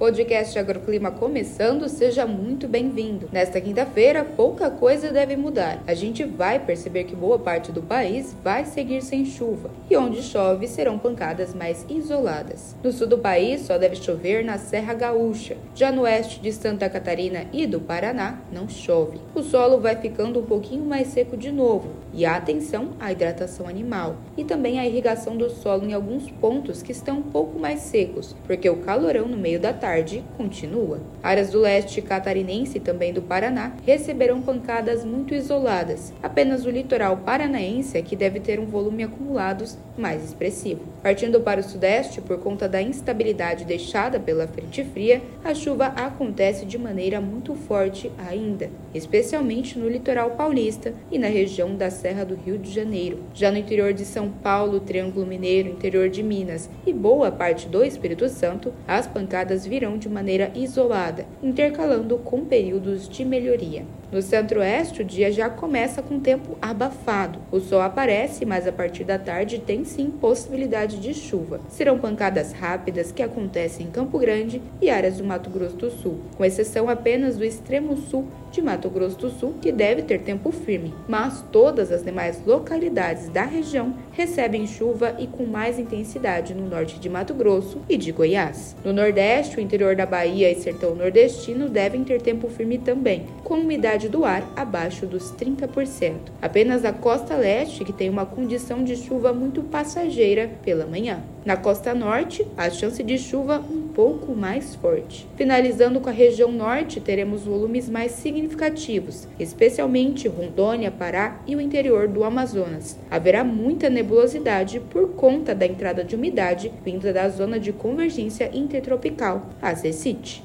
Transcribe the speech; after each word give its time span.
Podcast 0.00 0.58
Agroclima 0.58 1.10
começando, 1.10 1.86
seja 1.86 2.24
muito 2.24 2.66
bem-vindo. 2.66 3.28
Nesta 3.30 3.60
quinta-feira, 3.60 4.24
pouca 4.24 4.70
coisa 4.70 5.12
deve 5.12 5.36
mudar. 5.36 5.82
A 5.86 5.92
gente 5.92 6.24
vai 6.24 6.58
perceber 6.58 7.04
que 7.04 7.14
boa 7.14 7.38
parte 7.38 7.70
do 7.70 7.82
país 7.82 8.34
vai 8.42 8.64
seguir 8.64 9.02
sem 9.02 9.26
chuva 9.26 9.70
e 9.90 9.96
onde 9.98 10.22
chove 10.22 10.66
serão 10.66 10.98
pancadas 10.98 11.52
mais 11.52 11.84
isoladas. 11.86 12.74
No 12.82 12.90
sul 12.90 13.08
do 13.08 13.18
país, 13.18 13.60
só 13.60 13.76
deve 13.76 13.94
chover 13.94 14.42
na 14.42 14.56
Serra 14.56 14.94
Gaúcha. 14.94 15.58
Já 15.74 15.92
no 15.92 16.04
oeste 16.04 16.40
de 16.40 16.50
Santa 16.50 16.88
Catarina 16.88 17.44
e 17.52 17.66
do 17.66 17.78
Paraná, 17.78 18.40
não 18.50 18.70
chove. 18.70 19.20
O 19.34 19.42
solo 19.42 19.80
vai 19.80 19.96
ficando 19.96 20.40
um 20.40 20.46
pouquinho 20.46 20.86
mais 20.86 21.08
seco 21.08 21.36
de 21.36 21.52
novo 21.52 21.90
e 22.14 22.24
atenção 22.24 22.92
à 22.98 23.12
hidratação 23.12 23.68
animal 23.68 24.16
e 24.34 24.44
também 24.44 24.80
à 24.80 24.86
irrigação 24.86 25.36
do 25.36 25.50
solo 25.50 25.84
em 25.84 25.92
alguns 25.92 26.30
pontos 26.30 26.82
que 26.82 26.90
estão 26.90 27.18
um 27.18 27.22
pouco 27.22 27.58
mais 27.58 27.80
secos, 27.80 28.34
porque 28.46 28.70
o 28.70 28.76
calorão 28.78 29.28
no 29.28 29.36
meio 29.36 29.60
da 29.60 29.74
tarde 29.74 29.89
tarde 29.90 30.22
continua. 30.36 31.00
Áreas 31.20 31.50
do 31.50 31.58
leste 31.58 32.00
catarinense 32.00 32.78
e 32.78 32.80
também 32.80 33.12
do 33.12 33.20
Paraná 33.20 33.72
receberão 33.84 34.40
pancadas 34.40 35.04
muito 35.04 35.34
isoladas. 35.34 36.12
Apenas 36.22 36.64
o 36.64 36.70
litoral 36.70 37.16
paranaense 37.16 37.98
é 37.98 38.02
que 38.02 38.14
deve 38.14 38.38
ter 38.38 38.60
um 38.60 38.66
volume 38.66 39.02
acumulados 39.02 39.76
mais 39.98 40.24
expressivo. 40.24 40.82
Partindo 41.02 41.40
para 41.40 41.60
o 41.60 41.64
sudeste, 41.64 42.20
por 42.20 42.38
conta 42.38 42.68
da 42.68 42.80
instabilidade 42.80 43.64
deixada 43.64 44.20
pela 44.20 44.46
frente 44.46 44.84
fria, 44.84 45.20
a 45.44 45.54
chuva 45.54 45.86
acontece 45.86 46.64
de 46.64 46.78
maneira 46.78 47.20
muito 47.20 47.54
forte 47.54 48.12
ainda, 48.16 48.70
especialmente 48.94 49.76
no 49.76 49.88
litoral 49.88 50.30
paulista 50.30 50.94
e 51.10 51.18
na 51.18 51.26
região 51.26 51.74
da 51.74 51.90
Serra 51.90 52.24
do 52.24 52.36
Rio 52.36 52.56
de 52.56 52.70
Janeiro. 52.70 53.18
Já 53.34 53.50
no 53.50 53.58
interior 53.58 53.92
de 53.92 54.04
São 54.04 54.30
Paulo, 54.30 54.78
Triângulo 54.78 55.26
Mineiro, 55.26 55.68
interior 55.68 56.08
de 56.08 56.22
Minas 56.22 56.70
e 56.86 56.92
boa 56.92 57.32
parte 57.32 57.68
do 57.68 57.84
Espírito 57.84 58.28
Santo, 58.28 58.72
as 58.86 59.06
pancadas 59.06 59.66
virão 59.66 59.79
virão 59.80 59.96
de 59.96 60.10
maneira 60.10 60.52
isolada, 60.54 61.24
intercalando 61.42 62.18
com 62.18 62.44
períodos 62.44 63.08
de 63.08 63.24
melhoria. 63.24 63.86
No 64.12 64.20
centro-oeste, 64.20 65.02
o 65.02 65.04
dia 65.04 65.30
já 65.30 65.48
começa 65.48 66.02
com 66.02 66.18
tempo 66.18 66.58
abafado. 66.60 67.38
O 67.50 67.60
sol 67.60 67.80
aparece, 67.80 68.44
mas 68.44 68.66
a 68.66 68.72
partir 68.72 69.04
da 69.04 69.18
tarde 69.18 69.60
tem 69.60 69.84
sim 69.84 70.10
possibilidade 70.10 70.98
de 70.98 71.14
chuva. 71.14 71.60
Serão 71.68 71.96
pancadas 71.96 72.52
rápidas 72.52 73.12
que 73.12 73.22
acontecem 73.22 73.86
em 73.86 73.90
Campo 73.90 74.18
Grande 74.18 74.60
e 74.82 74.90
áreas 74.90 75.18
do 75.18 75.24
Mato 75.24 75.48
Grosso 75.48 75.76
do 75.76 75.90
Sul, 75.90 76.18
com 76.36 76.44
exceção 76.44 76.88
apenas 76.88 77.36
do 77.36 77.44
extremo 77.44 77.96
sul 77.96 78.26
de 78.50 78.60
Mato 78.60 78.90
Grosso 78.90 79.16
do 79.16 79.30
Sul, 79.30 79.54
que 79.62 79.70
deve 79.70 80.02
ter 80.02 80.22
tempo 80.22 80.50
firme. 80.50 80.92
Mas 81.06 81.44
todas 81.52 81.92
as 81.92 82.02
demais 82.02 82.44
localidades 82.44 83.28
da 83.28 83.44
região 83.44 83.94
recebem 84.10 84.66
chuva 84.66 85.14
e 85.20 85.28
com 85.28 85.44
mais 85.44 85.78
intensidade 85.78 86.52
no 86.52 86.68
norte 86.68 86.98
de 86.98 87.08
Mato 87.08 87.32
Grosso 87.32 87.80
e 87.88 87.96
de 87.96 88.10
Goiás. 88.10 88.74
No 88.84 88.92
Nordeste, 88.92 89.59
o 89.60 89.62
interior 89.62 89.94
da 89.94 90.06
Bahia 90.06 90.50
e 90.50 90.54
sertão 90.56 90.94
nordestino 90.94 91.68
devem 91.68 92.02
ter 92.02 92.20
tempo 92.20 92.48
firme 92.48 92.78
também, 92.78 93.26
com 93.44 93.54
umidade 93.54 94.08
do 94.08 94.24
ar 94.24 94.50
abaixo 94.56 95.06
dos 95.06 95.32
30%. 95.32 96.14
Apenas 96.40 96.84
a 96.84 96.92
costa 96.92 97.36
leste 97.36 97.84
que 97.84 97.92
tem 97.92 98.08
uma 98.08 98.26
condição 98.26 98.82
de 98.82 98.96
chuva 98.96 99.32
muito 99.32 99.62
passageira 99.62 100.50
pela 100.62 100.86
manhã. 100.86 101.22
Na 101.44 101.56
costa 101.56 101.94
norte, 101.94 102.46
a 102.56 102.68
chance 102.70 103.02
de 103.02 103.18
chuva 103.18 103.58
um 103.70 103.88
pouco 103.92 104.34
mais 104.34 104.74
forte. 104.74 105.26
Finalizando 105.36 106.00
com 106.00 106.08
a 106.08 106.12
região 106.12 106.50
norte, 106.50 107.00
teremos 107.00 107.42
volumes 107.42 107.88
mais 107.88 108.12
significativos, 108.12 109.28
especialmente 109.38 110.28
Rondônia, 110.28 110.90
Pará 110.90 111.40
e 111.46 111.54
o 111.54 111.60
interior 111.60 112.08
do 112.08 112.24
Amazonas. 112.24 112.98
Haverá 113.10 113.44
muita 113.44 113.90
nebulosidade 113.90 114.80
por 114.80 115.10
conta 115.10 115.54
da 115.54 115.66
entrada 115.66 116.04
de 116.04 116.16
umidade 116.16 116.72
vinda 116.84 117.12
da 117.12 117.28
zona 117.28 117.58
de 117.58 117.72
convergência 117.72 118.50
intertropical, 118.56 119.50
a 119.60 119.74
CECIT. 119.74 120.44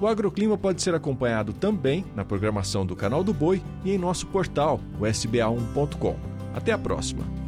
O 0.00 0.06
agroclima 0.06 0.56
pode 0.56 0.80
ser 0.80 0.94
acompanhado 0.94 1.52
também 1.52 2.04
na 2.16 2.24
programação 2.24 2.86
do 2.86 2.96
Canal 2.96 3.22
do 3.22 3.34
Boi 3.34 3.62
e 3.84 3.92
em 3.92 3.98
nosso 3.98 4.26
portal, 4.28 4.80
o 4.98 5.02
sba1.com. 5.04 6.16
Até 6.54 6.72
a 6.72 6.78
próxima! 6.78 7.39